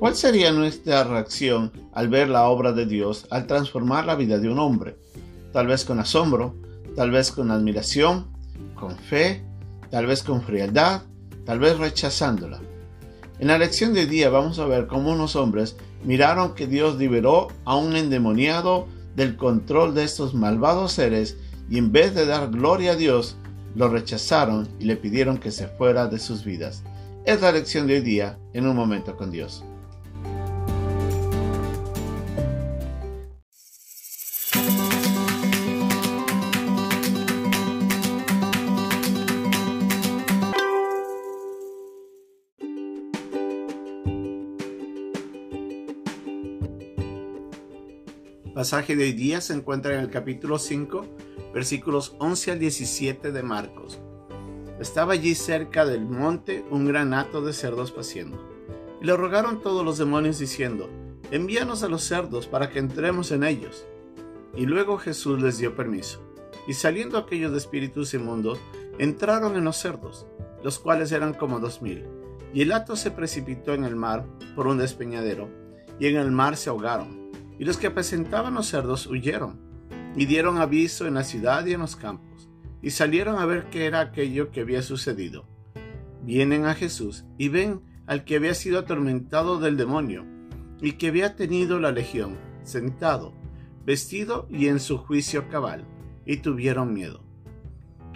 [0.00, 4.48] ¿Cuál sería nuestra reacción al ver la obra de Dios al transformar la vida de
[4.48, 4.96] un hombre?
[5.52, 6.54] Tal vez con asombro,
[6.96, 8.26] tal vez con admiración,
[8.74, 9.44] con fe,
[9.90, 11.02] tal vez con frialdad,
[11.44, 12.62] tal vez rechazándola.
[13.40, 17.48] En la lección de día vamos a ver cómo unos hombres miraron que Dios liberó
[17.66, 21.36] a un endemoniado del control de estos malvados seres
[21.68, 23.36] y en vez de dar gloria a Dios,
[23.74, 26.84] lo rechazaron y le pidieron que se fuera de sus vidas.
[27.26, 29.62] Es la lección de hoy día en un momento con Dios.
[48.60, 51.06] Pasaje de hoy día se encuentra en el capítulo 5,
[51.54, 54.00] versículos 11 al 17 de Marcos.
[54.78, 58.38] Estaba allí cerca del monte un gran hato de cerdos paciendo.
[59.00, 60.90] Y le rogaron todos los demonios diciendo,
[61.30, 63.86] envíanos a los cerdos para que entremos en ellos.
[64.54, 66.20] Y luego Jesús les dio permiso.
[66.68, 68.58] Y saliendo aquellos de espíritus inmundos,
[68.98, 70.26] entraron en los cerdos,
[70.62, 72.04] los cuales eran como dos mil.
[72.52, 75.48] Y el hato se precipitó en el mar por un despeñadero,
[75.98, 77.19] y en el mar se ahogaron
[77.60, 79.60] y los que apacentaban los cerdos huyeron,
[80.16, 82.48] y dieron aviso en la ciudad y en los campos,
[82.80, 85.46] y salieron a ver qué era aquello que había sucedido.
[86.24, 90.24] Vienen a Jesús y ven al que había sido atormentado del demonio,
[90.80, 93.34] y que había tenido la legión, sentado,
[93.84, 95.84] vestido y en su juicio cabal,
[96.24, 97.22] y tuvieron miedo.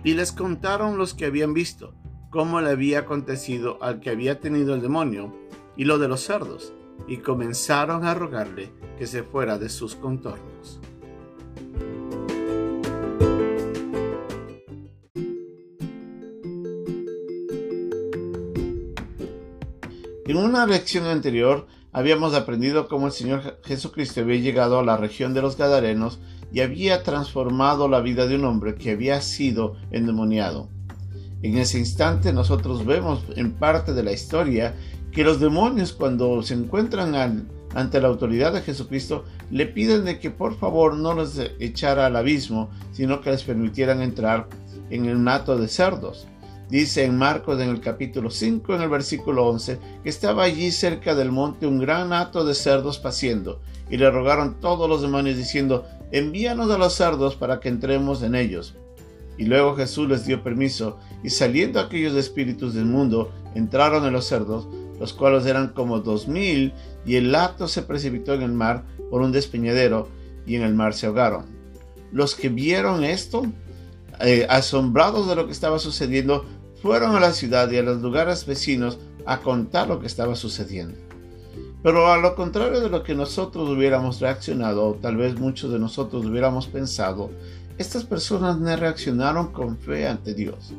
[0.04, 1.94] Y les contaron los que habían visto
[2.30, 5.34] cómo le había acontecido al que había tenido el demonio,
[5.76, 6.72] y lo de los cerdos,
[7.06, 10.80] y comenzaron a rogarle que se fuera de sus contornos.
[20.26, 25.34] En una lección anterior habíamos aprendido cómo el Señor Jesucristo había llegado a la región
[25.34, 26.18] de los Gadarenos
[26.52, 30.68] y había transformado la vida de un hombre que había sido endemoniado.
[31.42, 34.74] En ese instante nosotros vemos en parte de la historia
[35.14, 40.30] que los demonios cuando se encuentran ante la autoridad de Jesucristo le piden de que
[40.30, 44.48] por favor no los echara al abismo, sino que les permitieran entrar
[44.90, 46.26] en el nato de cerdos.
[46.68, 51.14] Dice en Marcos en el capítulo 5 en el versículo 11 que estaba allí cerca
[51.14, 55.84] del monte un gran hato de cerdos paciendo y le rogaron todos los demonios diciendo
[56.10, 58.74] envíanos a los cerdos para que entremos en ellos.
[59.36, 64.26] Y luego Jesús les dio permiso y saliendo aquellos espíritus del mundo entraron en los
[64.26, 64.66] cerdos
[64.98, 66.72] los cuales eran como dos mil,
[67.04, 70.08] y el hato se precipitó en el mar por un despeñadero,
[70.46, 71.46] y en el mar se ahogaron.
[72.12, 73.42] Los que vieron esto,
[74.20, 76.44] eh, asombrados de lo que estaba sucediendo,
[76.82, 80.96] fueron a la ciudad y a los lugares vecinos a contar lo que estaba sucediendo.
[81.82, 85.78] Pero a lo contrario de lo que nosotros hubiéramos reaccionado, o tal vez muchos de
[85.78, 87.30] nosotros hubiéramos pensado,
[87.76, 90.72] estas personas no reaccionaron con fe ante Dios.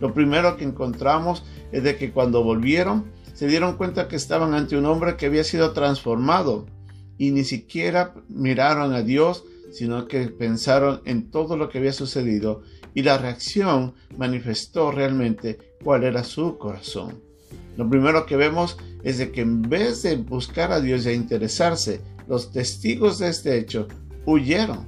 [0.00, 3.04] Lo primero que encontramos es de que cuando volvieron,
[3.40, 6.66] se dieron cuenta que estaban ante un hombre que había sido transformado
[7.16, 12.60] y ni siquiera miraron a Dios, sino que pensaron en todo lo que había sucedido
[12.92, 17.18] y la reacción manifestó realmente cuál era su corazón.
[17.78, 21.14] Lo primero que vemos es de que en vez de buscar a Dios y a
[21.14, 23.88] interesarse, los testigos de este hecho
[24.26, 24.86] huyeron.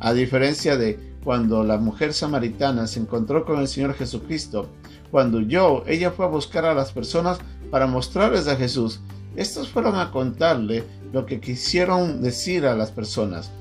[0.00, 4.70] A diferencia de cuando la mujer samaritana se encontró con el Señor Jesucristo
[5.14, 7.38] cuando yo, ella fue a buscar a las personas
[7.70, 8.98] para mostrarles a Jesús.
[9.36, 10.82] Estos fueron a contarle
[11.12, 13.52] lo que quisieron decir a las personas.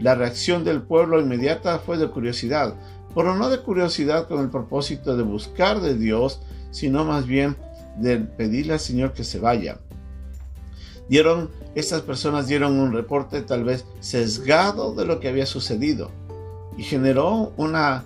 [0.00, 2.74] La reacción del pueblo inmediata fue de curiosidad,
[3.14, 6.40] pero no de curiosidad con el propósito de buscar de Dios,
[6.72, 7.56] sino más bien
[7.98, 9.78] de pedirle al Señor que se vaya.
[11.08, 16.10] Dieron, estas personas dieron un reporte tal vez sesgado de lo que había sucedido
[16.76, 18.02] y generó una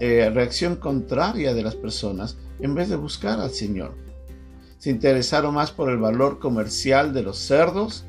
[0.00, 3.94] eh, reacción contraria de las personas en vez de buscar al Señor.
[4.78, 8.04] Se interesaron más por el valor comercial de los cerdos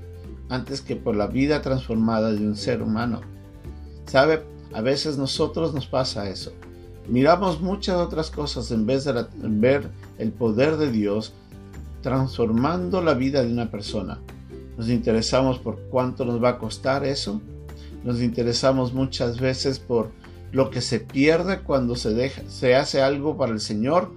[0.50, 3.22] antes que por la vida transformada de un ser humano.
[4.06, 4.44] ¿Sabe?
[4.74, 6.52] A veces nosotros nos pasa eso.
[7.08, 11.34] Miramos muchas otras cosas en vez de ver el poder de Dios
[12.02, 14.20] transformando la vida de una persona.
[14.78, 17.42] Nos interesamos por cuánto nos va a costar eso.
[18.04, 20.12] Nos interesamos muchas veces por
[20.52, 24.14] lo que se pierde cuando se, deja, se hace algo para el Señor,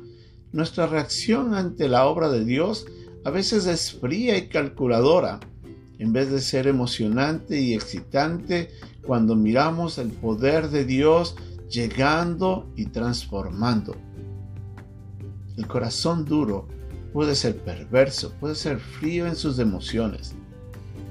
[0.52, 2.86] nuestra reacción ante la obra de Dios
[3.24, 5.40] a veces es fría y calculadora,
[5.98, 8.70] en vez de ser emocionante y excitante
[9.06, 11.36] cuando miramos el poder de Dios
[11.68, 13.94] llegando y transformando.
[15.56, 16.66] El corazón duro
[17.12, 20.34] puede ser perverso, puede ser frío en sus emociones.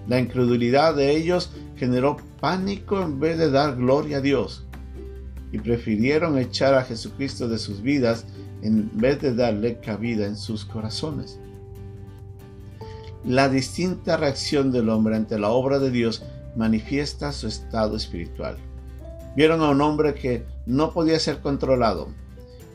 [0.07, 4.68] La incredulidad de ellos generó pánico en vez de dar gloria a Dios
[5.51, 8.25] y prefirieron echar a Jesucristo de sus vidas
[8.61, 11.39] en vez de darle cabida en sus corazones.
[13.25, 16.23] La distinta reacción del hombre ante la obra de Dios
[16.55, 18.57] manifiesta su estado espiritual.
[19.35, 22.09] Vieron a un hombre que no podía ser controlado.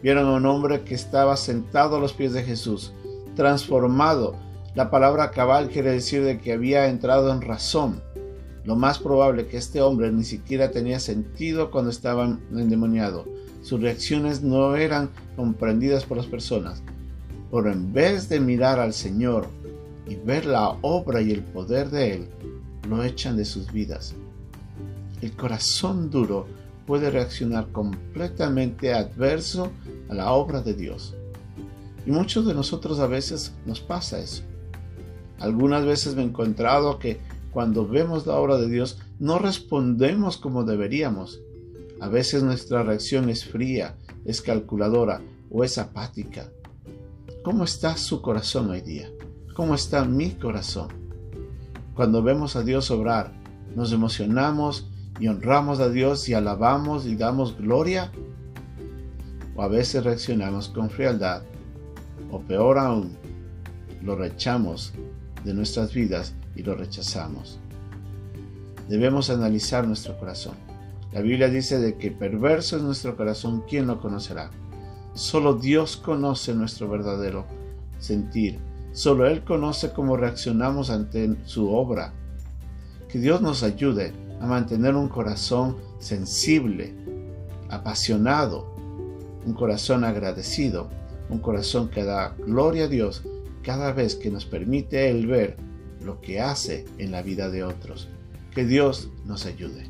[0.03, 2.93] Vieron a un hombre que estaba sentado a los pies de Jesús,
[3.37, 4.37] transformado.
[4.75, 8.03] La palabra cabal quiere decir de que había entrado en razón.
[8.65, 13.27] Lo más probable que este hombre ni siquiera tenía sentido cuando estaba endemoniado.
[13.63, 16.83] Sus reacciones no eran comprendidas por las personas.
[17.51, 19.49] Pero en vez de mirar al Señor
[20.09, 22.29] y ver la obra y el poder de Él,
[22.89, 24.15] lo echan de sus vidas.
[25.21, 26.47] El corazón duro
[26.87, 29.71] puede reaccionar completamente adverso
[30.09, 31.15] a la obra de Dios.
[32.07, 34.43] Y muchos de nosotros a veces nos pasa eso.
[35.39, 37.19] Algunas veces me he encontrado que
[37.55, 41.41] cuando vemos la obra de Dios no respondemos como deberíamos.
[42.01, 46.51] A veces nuestra reacción es fría, es calculadora o es apática.
[47.45, 49.09] ¿Cómo está su corazón hoy día?
[49.55, 50.89] ¿Cómo está mi corazón?
[51.95, 53.33] Cuando vemos a Dios obrar,
[53.77, 54.91] nos emocionamos
[55.21, 58.11] y honramos a Dios y alabamos y damos gloria.
[59.55, 61.45] O a veces reaccionamos con frialdad
[62.33, 63.17] o peor aún,
[64.03, 64.93] lo rechamos
[65.45, 67.59] de nuestras vidas y lo rechazamos.
[68.89, 70.55] Debemos analizar nuestro corazón.
[71.13, 74.51] La Biblia dice de que perverso es nuestro corazón, ¿quién lo conocerá?
[75.15, 77.47] Solo Dios conoce nuestro verdadero
[77.99, 78.59] sentir.
[78.93, 82.13] Solo Él conoce cómo reaccionamos ante su obra.
[83.09, 86.95] Que Dios nos ayude a mantener un corazón sensible,
[87.71, 88.75] apasionado,
[89.47, 90.91] un corazón agradecido
[91.29, 93.23] un corazón que da gloria a Dios
[93.65, 95.57] cada vez que nos permite Él ver
[96.05, 98.09] lo que hace en la vida de otros.
[98.55, 99.85] Que Dios nos ayude.